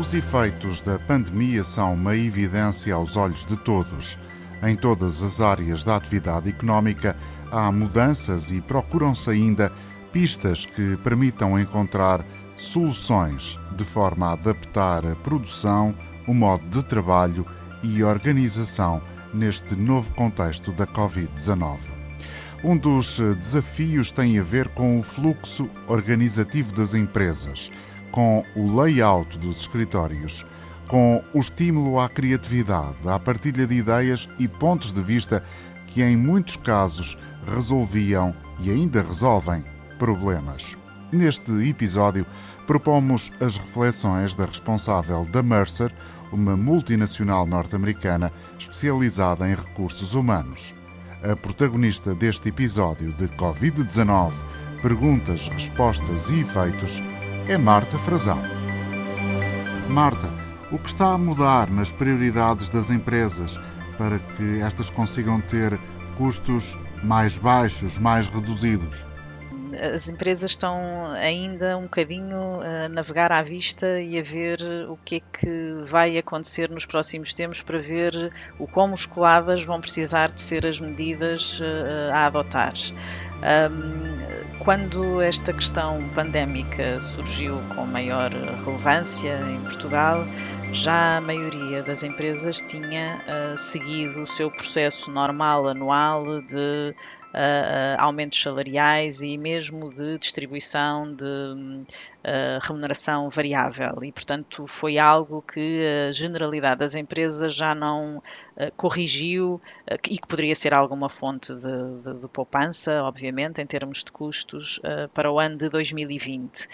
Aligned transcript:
Os 0.00 0.14
efeitos 0.14 0.80
da 0.80 0.98
pandemia 0.98 1.62
são 1.62 1.92
uma 1.92 2.16
evidência 2.16 2.94
aos 2.94 3.18
olhos 3.18 3.44
de 3.44 3.54
todos. 3.54 4.18
Em 4.62 4.74
todas 4.74 5.20
as 5.20 5.42
áreas 5.42 5.84
da 5.84 5.94
atividade 5.94 6.48
económica 6.48 7.14
há 7.52 7.70
mudanças 7.70 8.50
e 8.50 8.62
procuram-se 8.62 9.28
ainda 9.28 9.70
pistas 10.10 10.64
que 10.64 10.96
permitam 11.04 11.58
encontrar 11.58 12.24
soluções 12.56 13.58
de 13.76 13.84
forma 13.84 14.28
a 14.28 14.32
adaptar 14.32 15.04
a 15.04 15.14
produção, 15.16 15.94
o 16.26 16.32
modo 16.32 16.66
de 16.70 16.82
trabalho 16.82 17.44
e 17.82 18.02
organização 18.02 19.02
neste 19.34 19.76
novo 19.76 20.10
contexto 20.14 20.72
da 20.72 20.86
Covid-19. 20.86 21.78
Um 22.64 22.74
dos 22.74 23.20
desafios 23.36 24.10
tem 24.10 24.38
a 24.38 24.42
ver 24.42 24.68
com 24.68 24.98
o 24.98 25.02
fluxo 25.02 25.68
organizativo 25.86 26.72
das 26.72 26.94
empresas 26.94 27.70
com 28.10 28.44
o 28.56 28.80
layout 28.80 29.38
dos 29.38 29.60
escritórios, 29.60 30.44
com 30.88 31.22
o 31.32 31.38
estímulo 31.38 32.00
à 32.00 32.08
criatividade, 32.08 32.96
à 33.06 33.18
partilha 33.18 33.66
de 33.66 33.74
ideias 33.74 34.28
e 34.38 34.48
pontos 34.48 34.92
de 34.92 35.00
vista 35.00 35.44
que, 35.86 36.02
em 36.02 36.16
muitos 36.16 36.56
casos, 36.56 37.16
resolviam 37.46 38.34
e 38.60 38.70
ainda 38.70 39.02
resolvem 39.02 39.64
problemas. 39.98 40.76
Neste 41.12 41.52
episódio, 41.68 42.26
propomos 42.66 43.32
as 43.40 43.58
reflexões 43.58 44.34
da 44.34 44.44
responsável 44.44 45.24
da 45.24 45.42
Mercer, 45.42 45.92
uma 46.32 46.56
multinacional 46.56 47.44
norte-americana 47.46 48.32
especializada 48.58 49.48
em 49.48 49.54
recursos 49.54 50.14
humanos. 50.14 50.74
A 51.22 51.34
protagonista 51.36 52.14
deste 52.14 52.48
episódio 52.48 53.12
de 53.12 53.28
Covid-19, 53.28 54.32
perguntas, 54.80 55.48
respostas 55.48 56.30
e 56.30 56.40
efeitos 56.40 57.02
é 57.48 57.58
Marta 57.58 57.98
Frazão. 57.98 58.38
Marta, 59.88 60.28
o 60.70 60.78
que 60.78 60.88
está 60.88 61.12
a 61.12 61.18
mudar 61.18 61.70
nas 61.70 61.90
prioridades 61.90 62.68
das 62.68 62.90
empresas 62.90 63.60
para 63.98 64.18
que 64.18 64.60
estas 64.60 64.88
consigam 64.88 65.40
ter 65.40 65.78
custos 66.16 66.78
mais 67.02 67.38
baixos, 67.38 67.98
mais 67.98 68.26
reduzidos? 68.26 69.04
As 69.80 70.08
empresas 70.08 70.50
estão 70.50 71.12
ainda 71.12 71.76
um 71.76 71.82
bocadinho 71.82 72.60
a 72.60 72.88
navegar 72.88 73.32
à 73.32 73.42
vista 73.42 74.00
e 74.00 74.18
a 74.18 74.22
ver 74.22 74.58
o 74.88 74.98
que 75.04 75.16
é 75.16 75.20
que 75.20 75.84
vai 75.84 76.18
acontecer 76.18 76.68
nos 76.70 76.84
próximos 76.84 77.32
tempos 77.32 77.62
para 77.62 77.78
ver 77.78 78.32
o 78.58 78.66
quão 78.66 78.88
musculadas 78.88 79.64
vão 79.64 79.80
precisar 79.80 80.30
de 80.30 80.40
ser 80.40 80.66
as 80.66 80.80
medidas 80.80 81.60
eh, 81.62 82.10
a 82.12 82.26
adotar. 82.26 82.74
quando 84.58 85.22
esta 85.22 85.52
questão 85.52 86.06
pandémica 86.14 87.00
surgiu 87.00 87.58
com 87.74 87.86
maior 87.86 88.30
relevância 88.30 89.40
em 89.50 89.60
Portugal, 89.62 90.26
já 90.72 91.16
a 91.16 91.20
maioria 91.20 91.82
das 91.82 92.02
empresas 92.02 92.60
tinha 92.60 93.20
uh, 93.26 93.58
seguido 93.58 94.22
o 94.22 94.26
seu 94.26 94.50
processo 94.50 95.10
normal 95.10 95.68
anual 95.68 96.22
de 96.42 96.94
aumentos 97.98 98.40
salariais 98.40 99.22
e 99.22 99.38
mesmo 99.38 99.90
de 99.90 100.18
distribuição 100.18 101.14
de 101.14 101.84
remuneração 102.62 103.30
variável. 103.30 104.02
E, 104.02 104.12
portanto, 104.12 104.66
foi 104.66 104.98
algo 104.98 105.42
que 105.42 105.82
a 106.08 106.12
generalidade 106.12 106.80
das 106.80 106.94
empresas 106.94 107.54
já 107.54 107.74
não 107.74 108.22
corrigiu 108.76 109.60
e 110.08 110.18
que 110.18 110.26
poderia 110.26 110.54
ser 110.54 110.74
alguma 110.74 111.08
fonte 111.08 111.54
de, 111.54 111.60
de, 111.60 112.20
de 112.20 112.28
poupança, 112.28 113.02
obviamente, 113.02 113.60
em 113.60 113.66
termos 113.66 114.04
de 114.04 114.12
custos 114.12 114.80
para 115.14 115.30
o 115.30 115.38
ano 115.38 115.56
de 115.56 115.68
2020. 115.68 116.68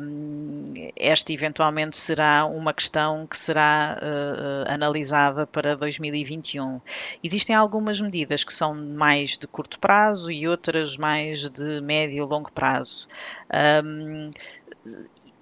Um, 0.00 0.74
esta 0.96 1.32
eventualmente 1.32 1.96
será 1.96 2.46
uma 2.46 2.72
questão 2.72 3.26
que 3.26 3.36
será 3.36 3.98
analisada 4.66 5.46
para 5.46 5.76
2021. 5.76 6.80
Existem 7.22 7.54
algumas 7.54 8.00
medidas 8.00 8.44
que 8.44 8.52
são 8.52 8.74
mais 8.74 9.36
de 9.36 9.46
curto 9.46 9.78
prazo 9.78 10.30
e 10.30 10.46
outras 10.46 10.96
mais 10.96 11.48
de 11.48 11.80
médio 11.80 12.18
e 12.18 12.20
longo 12.20 12.50
prazo. 12.52 13.08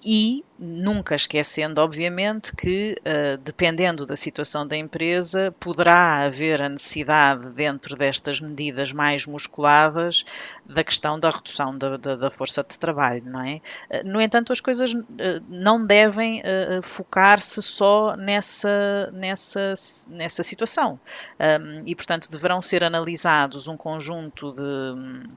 E 0.09 0.45
nunca 0.57 1.17
esquecendo, 1.17 1.81
obviamente, 1.81 2.55
que 2.55 2.97
uh, 3.01 3.37
dependendo 3.39 4.07
da 4.07 4.15
situação 4.15 4.65
da 4.65 4.77
empresa, 4.77 5.53
poderá 5.59 6.25
haver 6.25 6.63
a 6.63 6.69
necessidade, 6.69 7.51
dentro 7.51 7.97
destas 7.97 8.41
medidas 8.41 8.93
mais 8.93 9.27
musculadas, 9.27 10.25
da 10.65 10.85
questão 10.85 11.19
da 11.19 11.29
redução 11.29 11.77
da, 11.77 11.97
da, 11.97 12.15
da 12.15 12.31
força 12.31 12.63
de 12.63 12.79
trabalho, 12.79 13.25
não 13.27 13.43
é? 13.43 13.61
Uh, 13.91 14.07
no 14.07 14.21
entanto, 14.21 14.53
as 14.53 14.61
coisas 14.61 14.95
uh, 14.95 15.05
não 15.49 15.85
devem 15.85 16.41
focar-se 16.83 17.61
só 17.61 18.15
nessa, 18.17 19.11
nessa, 19.13 19.73
nessa 20.09 20.43
situação. 20.45 21.01
Um, 21.41 21.83
e, 21.85 21.97
portanto, 21.97 22.31
deverão 22.31 22.63
ser 22.63 22.85
analisados 22.85 23.67
um 23.67 23.77
conjunto 23.77 24.53
de 24.53 25.29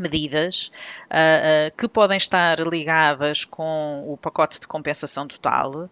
medidas 0.00 0.72
uh, 1.10 1.68
uh, 1.68 1.76
que 1.76 1.86
podem 1.86 2.16
estar 2.16 2.58
ligadas 2.60 3.44
com 3.44 4.04
o 4.08 4.16
pacote 4.16 4.58
de 4.58 4.66
compensação 4.66 5.26
total, 5.26 5.70
uh, 5.70 5.90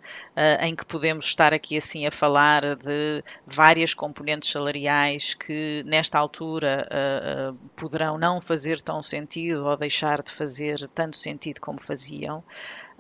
em 0.61 0.75
que 0.75 0.85
podemos 0.85 1.27
estar 1.27 1.53
aqui 1.53 1.77
assim 1.77 2.07
a 2.07 2.11
falar 2.11 2.77
de 2.77 3.23
várias 3.47 3.95
componentes 3.95 4.51
salariais 4.51 5.35
que 5.35 5.83
nesta 5.87 6.19
altura 6.19 6.89
poderão 7.77 8.19
não 8.19 8.41
fazer 8.41 8.81
tão 8.81 9.03
sentido 9.03 9.67
ou 9.67 9.77
deixar 9.77 10.23
de 10.23 10.31
fazer 10.33 10.89
tanto 10.89 11.17
sentido 11.17 11.61
como 11.61 11.81
faziam. 11.81 12.43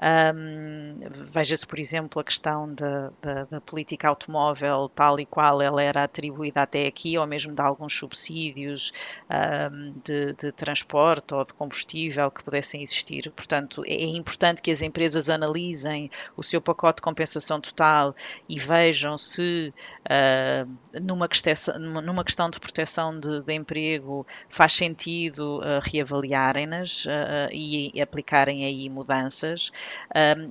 Um, 0.00 0.98
Veja-se, 1.10 1.66
por 1.66 1.78
exemplo, 1.78 2.20
a 2.20 2.24
questão 2.24 2.72
da, 2.72 3.10
da, 3.20 3.44
da, 3.44 3.60
política 3.60 4.08
automóvel 4.08 4.88
tal 4.94 5.18
e 5.18 5.26
qual 5.26 5.60
ela 5.60 5.82
era 5.82 6.04
atribuída 6.04 6.62
até 6.62 6.86
aqui, 6.86 7.18
ou 7.18 7.26
mesmo 7.26 7.52
de 7.52 7.60
alguns 7.60 7.94
subsídios 7.94 8.92
um, 9.28 9.92
de, 10.04 10.34
de, 10.34 10.52
transporte 10.52 11.34
ou 11.34 11.44
de 11.44 11.52
combustível 11.52 12.30
que 12.30 12.44
pudessem 12.44 12.82
existir. 12.82 13.30
Portanto, 13.30 13.82
é, 13.86 13.94
é 13.94 14.06
importante 14.06 14.62
que 14.62 14.70
as 14.70 14.82
empresas 14.82 15.28
analisem 15.28 16.10
o 16.36 16.44
seu 16.44 16.60
pacote 16.60 16.96
de 16.96 17.02
compensação 17.02 17.60
total 17.60 18.14
e 18.48 18.58
vejam 18.58 19.18
se 19.18 19.74
uh, 20.04 21.00
numa, 21.00 21.28
questão, 21.28 21.78
numa 21.78 22.24
questão 22.24 22.48
de 22.48 22.60
proteção 22.60 23.18
de, 23.18 23.40
de 23.40 23.52
emprego 23.52 24.26
faz 24.48 24.74
sentido 24.74 25.58
uh, 25.58 25.80
reavaliarem-nas 25.82 27.04
uh, 27.06 27.50
e 27.52 28.00
aplicarem 28.00 28.64
aí 28.64 28.88
mudanças 28.88 29.72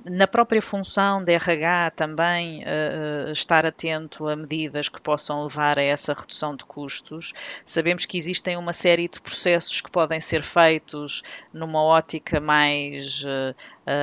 na 0.04 0.26
própria 0.26 0.62
função 0.62 1.22
de 1.22 1.32
RH 1.32 1.92
também 1.92 2.62
uh, 2.62 3.30
estar 3.32 3.66
atento 3.66 4.28
a 4.28 4.36
medidas 4.36 4.88
que 4.88 5.00
possam 5.00 5.44
levar 5.44 5.78
a 5.78 5.82
essa 5.82 6.14
redução 6.14 6.54
de 6.54 6.64
custos. 6.64 7.32
Sabemos 7.64 8.04
que 8.04 8.18
existem 8.18 8.56
uma 8.56 8.72
série 8.72 9.08
de 9.08 9.20
processos 9.20 9.80
que 9.80 9.90
podem 9.90 10.20
ser 10.20 10.42
feitos 10.42 11.22
numa 11.52 11.82
ótica 11.82 12.40
mais 12.40 13.24
uh, 13.24 13.54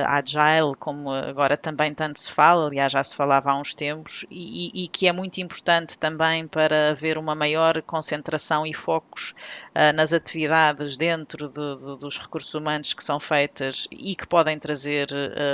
agile, 0.06 0.74
como 0.78 1.10
agora 1.10 1.56
também 1.56 1.94
tanto 1.94 2.18
se 2.18 2.32
fala, 2.32 2.66
aliás 2.66 2.90
já 2.90 3.02
se 3.02 3.14
falava 3.14 3.52
há 3.52 3.58
uns 3.58 3.72
tempos, 3.72 4.26
e, 4.30 4.84
e 4.84 4.88
que 4.88 5.06
é 5.06 5.12
muito 5.12 5.38
importante 5.38 5.96
também 5.98 6.46
para 6.48 6.90
haver 6.90 7.16
uma 7.16 7.34
maior 7.34 7.80
concentração 7.82 8.66
e 8.66 8.74
focos 8.74 9.30
uh, 9.30 9.94
nas 9.94 10.12
atividades 10.12 10.96
dentro 10.96 11.48
de, 11.48 11.76
de, 11.76 11.98
dos 11.98 12.18
recursos 12.18 12.52
humanos 12.54 12.94
que 12.94 13.04
são 13.04 13.20
feitas 13.20 13.86
e 13.90 14.16
que 14.16 14.26
podem 14.26 14.58
trazer 14.58 15.06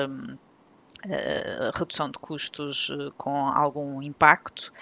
um, 0.07 0.37
redução 1.75 2.09
de 2.09 2.19
custos 2.19 2.91
com 3.17 3.49
algum 3.49 4.01
impacto. 4.03 4.73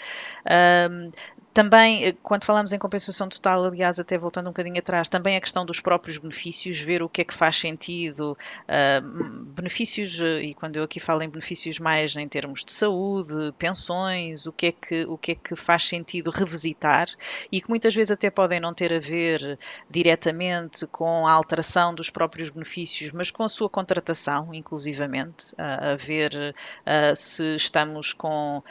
Também, 1.53 2.05
eh, 2.05 2.15
quando 2.23 2.45
falamos 2.45 2.73
em 2.73 2.79
compensação 2.79 3.29
total, 3.29 3.65
aliás, 3.65 3.99
até 3.99 4.17
voltando 4.17 4.47
um 4.47 4.51
bocadinho 4.51 4.79
atrás, 4.79 5.09
também 5.09 5.37
a 5.37 5.41
questão 5.41 5.67
dos 5.67 5.81
próprios 5.81 6.17
benefícios, 6.17 6.79
ver 6.79 7.03
o 7.03 7.09
que 7.09 7.23
é 7.23 7.25
que 7.25 7.35
faz 7.35 7.57
sentido, 7.57 8.39
uh, 8.69 9.45
benefícios, 9.47 10.21
eh, 10.23 10.43
e 10.43 10.55
quando 10.55 10.77
eu 10.77 10.85
aqui 10.85 11.01
falo 11.01 11.23
em 11.23 11.29
benefícios 11.29 11.81
mais 11.81 12.15
em 12.15 12.29
termos 12.29 12.65
de 12.65 12.71
saúde, 12.71 13.53
pensões, 13.59 14.47
o 14.47 14.53
que 14.53 14.67
é 14.67 14.73
que, 14.73 15.05
o 15.07 15.19
que, 15.19 15.33
é 15.33 15.35
que 15.35 15.57
faz 15.57 15.89
sentido 15.89 16.31
revisitar 16.31 17.09
e 17.51 17.61
que 17.61 17.69
muitas 17.69 17.95
vezes 17.95 18.13
até 18.13 18.31
podem 18.31 18.61
não 18.61 18.73
ter 18.73 18.93
a 18.93 19.01
ver 19.01 19.59
diretamente 19.91 20.87
com 20.87 21.27
a 21.27 21.33
alteração 21.33 21.93
dos 21.93 22.11
próprios 22.11 22.49
benefícios, 22.51 23.11
mas 23.11 23.31
com 23.31 23.43
a 23.43 23.49
sua 23.49 23.69
contratação, 23.69 24.55
inclusivamente, 24.55 25.53
uh, 25.55 25.93
a 25.93 25.97
ver 25.97 26.55
uh, 26.87 27.17
se 27.17 27.57
estamos 27.57 28.13
com 28.13 28.63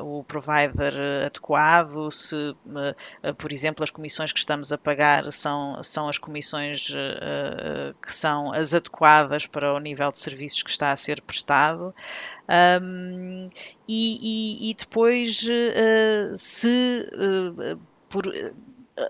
o 0.00 0.24
provider 0.24 0.94
adequado 1.26 1.83
se, 2.10 2.54
eh, 3.22 3.32
por 3.32 3.52
exemplo, 3.52 3.82
as 3.82 3.90
comissões 3.90 4.32
que 4.32 4.38
estamos 4.38 4.72
a 4.72 4.78
pagar 4.78 5.30
são, 5.32 5.82
são 5.82 6.08
as 6.08 6.18
comissões 6.18 6.90
uh, 6.90 7.94
que 8.00 8.12
são 8.12 8.52
as 8.52 8.74
adequadas 8.74 9.46
para 9.46 9.72
o 9.74 9.78
nível 9.78 10.10
de 10.12 10.18
serviços 10.18 10.62
que 10.62 10.70
está 10.70 10.92
a 10.92 10.96
ser 10.96 11.20
prestado. 11.20 11.94
Um, 12.82 13.50
e, 13.88 14.68
e, 14.68 14.70
e, 14.70 14.74
depois, 14.74 15.46
se 16.34 17.10
por 18.08 18.24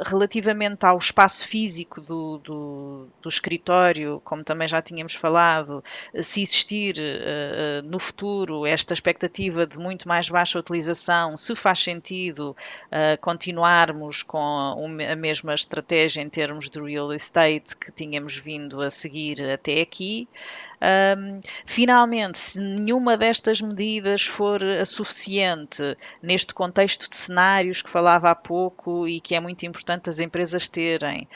relativamente 0.07 0.87
ao 0.87 0.97
espaço 0.97 1.47
físico 1.47 2.01
do, 2.01 2.39
do, 2.39 3.09
do, 3.21 3.29
escritório, 3.29 4.21
como 4.25 4.43
também 4.43 4.67
já 4.67 4.81
tínhamos 4.81 5.15
falado, 5.15 5.85
se 6.21 6.41
existir 6.41 6.97
uh, 6.97 7.83
no 7.87 7.99
futuro 7.99 8.67
esta 8.67 8.95
expectativa 8.95 9.67
de 9.67 9.79
muito 9.79 10.09
mais 10.09 10.29
baixa 10.29 10.59
utilização, 10.59 11.37
se 11.37 11.55
faz 11.55 11.81
sentido 11.81 12.57
uh, 12.87 13.21
continuarmos 13.21 14.23
com 14.23 14.39
a 14.39 15.17
mesma 15.17 15.55
estratégia 15.55 16.23
em 16.23 16.31
termos 16.31 16.71
de 16.71 16.81
real 16.81 17.13
estate 17.13 17.77
que 17.77 17.93
tínhamos 17.93 18.39
vindo 18.39 18.81
a 18.81 18.89
seguir 18.89 19.43
até 19.51 19.83
aqui. 19.83 20.27
Um, 21.17 21.41
finalmente, 21.65 22.37
se 22.37 22.61
nenhuma 22.61 23.17
destas 23.17 23.61
medidas 23.61 24.27
for 24.27 24.63
a 24.63 24.85
suficiente 24.85 25.97
neste 26.23 26.53
contexto 26.53 27.09
de 27.09 27.17
cenários 27.17 27.81
que 27.81 27.89
falava 27.89 28.31
há 28.31 28.35
pouco 28.35 29.09
e 29.09 29.19
que 29.19 29.35
é 29.35 29.41
muito 29.41 29.65
importante 29.65 29.74
as 30.07 30.19
empresas 30.19 30.69
terem, 30.69 31.29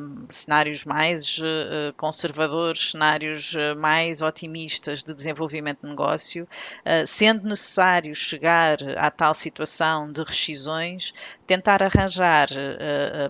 um, 0.00 0.26
cenários 0.28 0.84
mais 0.84 1.38
uh, 1.38 1.92
conservadores, 1.96 2.92
cenários 2.92 3.54
uh, 3.54 3.78
mais 3.78 4.22
otimistas 4.22 5.02
de 5.02 5.14
desenvolvimento 5.14 5.82
de 5.82 5.88
negócio, 5.88 6.44
uh, 6.44 7.06
sendo 7.06 7.48
necessário 7.48 8.14
chegar 8.14 8.78
à 8.96 9.10
tal 9.10 9.34
situação 9.34 10.10
de 10.10 10.22
rescisões, 10.22 11.12
tentar 11.46 11.82
arranjar 11.82 12.48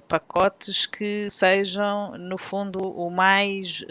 pacotes 0.09 0.87
que 0.87 1.29
sejam, 1.31 2.17
no 2.19 2.37
fundo, 2.37 2.79
o 2.81 3.11
mais 3.11 3.85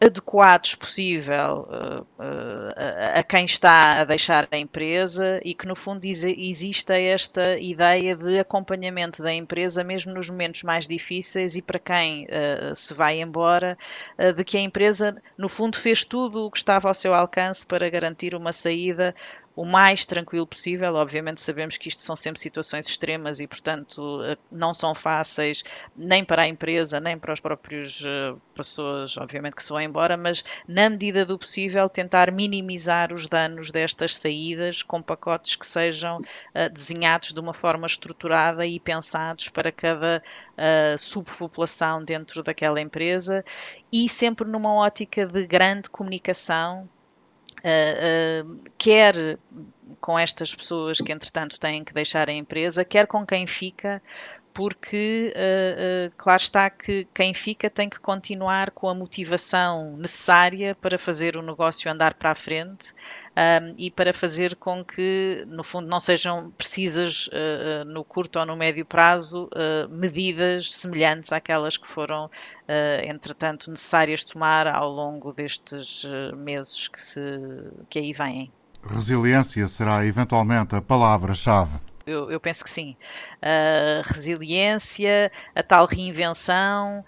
adequados 0.00 0.74
possível 0.74 1.68
uh, 1.68 2.00
uh, 2.00 2.89
a 3.20 3.22
quem 3.22 3.44
está 3.44 4.00
a 4.00 4.04
deixar 4.04 4.48
a 4.50 4.56
empresa 4.56 5.40
e 5.44 5.54
que 5.54 5.68
no 5.68 5.76
fundo 5.76 6.06
exista 6.06 6.98
esta 6.98 7.58
ideia 7.58 8.16
de 8.16 8.38
acompanhamento 8.38 9.22
da 9.22 9.32
empresa 9.32 9.84
mesmo 9.84 10.14
nos 10.14 10.30
momentos 10.30 10.62
mais 10.62 10.88
difíceis 10.88 11.54
e 11.54 11.60
para 11.60 11.78
quem 11.78 12.24
uh, 12.24 12.74
se 12.74 12.94
vai 12.94 13.20
embora 13.20 13.76
de 14.34 14.42
que 14.42 14.56
a 14.56 14.60
empresa 14.60 15.22
no 15.36 15.50
fundo 15.50 15.76
fez 15.76 16.02
tudo 16.02 16.46
o 16.46 16.50
que 16.50 16.56
estava 16.56 16.88
ao 16.88 16.94
seu 16.94 17.12
alcance 17.12 17.64
para 17.64 17.90
garantir 17.90 18.34
uma 18.34 18.54
saída 18.54 19.14
o 19.54 19.64
mais 19.64 20.06
tranquilo 20.06 20.46
possível. 20.46 20.94
Obviamente 20.94 21.40
sabemos 21.40 21.76
que 21.76 21.88
isto 21.88 22.00
são 22.00 22.14
sempre 22.14 22.40
situações 22.40 22.86
extremas 22.86 23.40
e, 23.40 23.46
portanto, 23.46 24.22
eh, 24.24 24.36
não 24.50 24.72
são 24.72 24.94
fáceis 24.94 25.62
nem 25.96 26.24
para 26.24 26.42
a 26.42 26.48
empresa, 26.48 27.00
nem 27.00 27.18
para 27.18 27.32
os 27.32 27.40
próprios 27.40 28.00
uh, 28.02 28.40
pessoas, 28.54 29.16
obviamente, 29.16 29.56
que 29.56 29.62
se 29.62 29.70
vão 29.70 29.80
embora, 29.80 30.16
mas 30.16 30.44
na 30.66 30.88
medida 30.88 31.24
do 31.26 31.38
possível 31.38 31.88
tentar 31.88 32.30
minimizar 32.30 33.12
os 33.12 33.26
danos 33.26 33.70
destas 33.70 34.16
saídas 34.16 34.82
com 34.82 35.02
pacotes 35.02 35.56
que 35.56 35.66
sejam 35.66 36.18
uh, 36.18 36.70
desenhados 36.72 37.32
de 37.32 37.40
uma 37.40 37.52
forma 37.52 37.86
estruturada 37.86 38.66
e 38.66 38.78
pensados 38.78 39.48
para 39.48 39.72
cada 39.72 40.22
subpopulação 40.98 42.04
dentro 42.04 42.42
daquela 42.42 42.80
empresa 42.80 43.42
e 43.90 44.08
sempre 44.08 44.46
numa 44.46 44.74
ótica 44.74 45.26
de 45.26 45.46
grande 45.46 45.88
comunicação 45.88 46.88
Uh, 47.64 48.46
uh, 48.46 48.60
quer 48.78 49.38
com 50.00 50.18
estas 50.18 50.54
pessoas 50.54 51.00
que, 51.00 51.12
entretanto, 51.12 51.60
têm 51.60 51.84
que 51.84 51.92
deixar 51.92 52.28
a 52.28 52.32
empresa, 52.32 52.84
quer 52.84 53.06
com 53.06 53.26
quem 53.26 53.46
fica, 53.46 54.02
porque 54.52 55.32
uh, 55.36 56.08
uh, 56.08 56.12
claro 56.16 56.40
está 56.40 56.68
que 56.70 57.06
quem 57.14 57.32
fica 57.32 57.70
tem 57.70 57.88
que 57.88 58.00
continuar 58.00 58.70
com 58.70 58.88
a 58.88 58.94
motivação 58.94 59.96
necessária 59.96 60.74
para 60.74 60.98
fazer 60.98 61.36
o 61.36 61.42
negócio 61.42 61.90
andar 61.90 62.14
para 62.14 62.32
a 62.32 62.34
frente 62.34 62.92
um, 63.36 63.74
e 63.78 63.90
para 63.90 64.12
fazer 64.12 64.56
com 64.56 64.84
que, 64.84 65.44
no 65.48 65.62
fundo, 65.62 65.88
não 65.88 66.00
sejam 66.00 66.50
precisas 66.50 67.28
uh, 67.28 67.84
no 67.86 68.04
curto 68.04 68.38
ou 68.38 68.46
no 68.46 68.56
médio 68.56 68.84
prazo 68.84 69.48
medidas 69.88 70.72
semelhantes 70.72 71.32
àquelas 71.32 71.76
que 71.76 71.86
foram, 71.86 72.30
entretanto, 73.04 73.70
necessárias 73.70 74.24
tomar 74.24 74.66
ao 74.66 74.90
longo 74.90 75.32
destes 75.32 76.04
meses 76.36 76.88
que, 76.88 77.00
se, 77.00 77.20
que 77.88 77.98
aí 77.98 78.12
vêm. 78.12 78.52
Resiliência 78.82 79.66
será 79.66 80.04
eventualmente 80.06 80.74
a 80.74 80.82
palavra-chave 80.82 81.78
eu, 82.10 82.30
eu 82.30 82.40
penso 82.40 82.64
que 82.64 82.70
sim. 82.70 82.96
A 83.42 84.02
resiliência, 84.06 85.30
a 85.54 85.62
tal 85.62 85.86
reinvenção, 85.86 87.04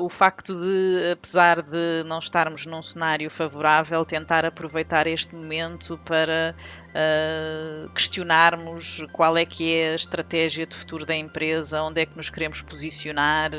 o 0.00 0.08
facto 0.08 0.54
de, 0.54 1.12
apesar 1.12 1.62
de 1.62 2.04
não 2.06 2.18
estarmos 2.18 2.66
num 2.66 2.82
cenário 2.82 3.30
favorável, 3.30 4.04
tentar 4.04 4.44
aproveitar 4.44 5.06
este 5.06 5.34
momento 5.34 5.98
para 6.04 6.54
uh, 6.92 7.88
questionarmos 7.90 9.04
qual 9.12 9.36
é 9.36 9.44
que 9.44 9.74
é 9.74 9.92
a 9.92 9.94
estratégia 9.94 10.66
de 10.66 10.74
futuro 10.74 11.04
da 11.04 11.14
empresa, 11.14 11.82
onde 11.82 12.00
é 12.02 12.06
que 12.06 12.16
nos 12.16 12.30
queremos 12.30 12.60
posicionar. 12.60 13.50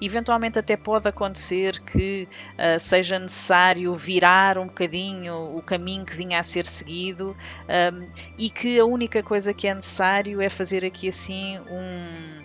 Eventualmente 0.00 0.58
até 0.58 0.76
pode 0.76 1.08
acontecer 1.08 1.80
que 1.80 2.28
uh, 2.54 2.78
seja 2.78 3.18
necessário 3.18 3.94
virar 3.94 4.58
um 4.58 4.66
bocadinho 4.66 5.56
o 5.56 5.62
caminho 5.62 6.04
que 6.04 6.14
vinha 6.14 6.38
a 6.38 6.42
ser 6.42 6.66
seguido 6.66 7.36
um, 7.68 8.08
e 8.38 8.50
que 8.50 8.78
a 8.78 8.84
única 8.84 9.22
coisa 9.22 9.52
que 9.52 9.66
é 9.66 9.74
necessário 9.74 10.40
é 10.40 10.48
fazer 10.48 10.84
aqui 10.84 11.08
assim 11.08 11.58
um 11.70 12.42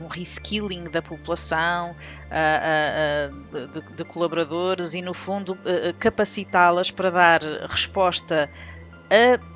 um 0.00 0.06
reskilling 0.06 0.84
da 0.84 1.02
população, 1.02 1.90
uh, 1.90 3.30
uh, 3.30 3.68
de, 3.68 3.96
de, 3.96 4.04
colaboradores 4.04 4.94
e, 4.94 5.02
no 5.02 5.12
fundo, 5.12 5.58
capacitá-las 5.98 6.90
para 6.90 7.10
dar 7.10 7.42
resposta 7.68 8.48
a 9.10 9.50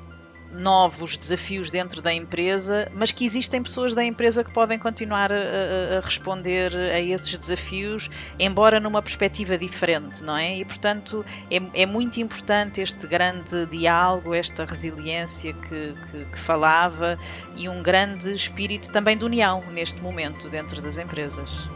novos 0.55 1.17
desafios 1.17 1.69
dentro 1.69 2.01
da 2.01 2.13
empresa, 2.13 2.89
mas 2.93 3.11
que 3.11 3.25
existem 3.25 3.61
pessoas 3.61 3.93
da 3.93 4.03
empresa 4.03 4.43
que 4.43 4.51
podem 4.51 4.79
continuar 4.79 5.31
a, 5.31 5.97
a, 5.97 5.99
responder 6.01 6.75
a 6.75 6.99
esses 6.99 7.37
desafios, 7.37 8.09
embora 8.39 8.79
numa 8.79 9.01
perspectiva 9.01 9.57
diferente, 9.57 10.23
não 10.23 10.37
é? 10.37 10.57
E 10.57 10.65
portanto 10.65 11.25
é, 11.51 11.81
é 11.81 11.85
muito 11.85 12.19
importante 12.19 12.81
este 12.81 13.07
grande 13.07 13.65
diálogo, 13.67 14.33
esta 14.33 14.65
resiliência 14.65 15.53
que, 15.53 15.95
que, 16.11 16.25
que 16.25 16.39
falava 16.39 17.17
e 17.55 17.67
um 17.67 17.83
grande 17.83 18.33
espírito 18.33 18.91
também 18.91 19.17
de 19.17 19.25
união 19.25 19.63
neste 19.71 20.01
momento 20.01 20.49
dentro 20.49 20.81
das 20.81 20.97
empresas. 20.97 21.67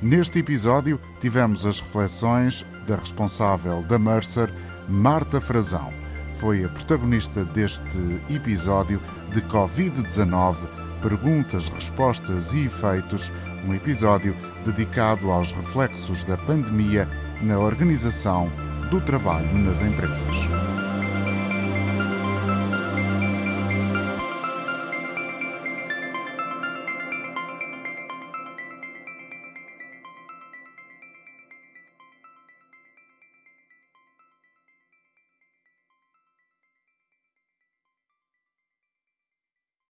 Neste 0.00 0.38
episódio 0.38 1.00
tivemos 1.20 1.66
as 1.66 1.80
reflexões 1.80 2.64
da 2.86 2.96
responsável 2.96 3.82
da 3.82 3.98
Mercer, 3.98 4.50
Marta 4.88 5.40
Frazão 5.40 5.99
foi 6.40 6.64
a 6.64 6.70
protagonista 6.70 7.44
deste 7.44 7.98
episódio 8.30 8.98
de 9.30 9.42
Covid-19 9.42 10.56
Perguntas, 11.02 11.68
Respostas 11.68 12.54
e 12.54 12.64
Efeitos, 12.64 13.30
um 13.66 13.74
episódio 13.74 14.34
dedicado 14.64 15.30
aos 15.30 15.50
reflexos 15.50 16.24
da 16.24 16.38
pandemia 16.38 17.06
na 17.42 17.58
organização 17.58 18.50
do 18.90 19.02
trabalho 19.02 19.52
nas 19.58 19.82
empresas. 19.82 20.89